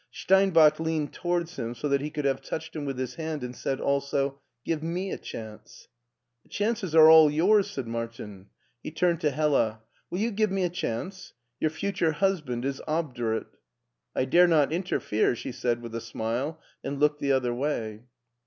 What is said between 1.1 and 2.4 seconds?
towards him so that he could